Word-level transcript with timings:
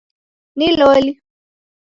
Ni 0.57 0.69
loli? 0.79 1.13